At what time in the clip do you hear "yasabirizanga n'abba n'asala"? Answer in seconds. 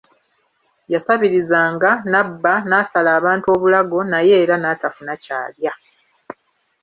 0.93-3.09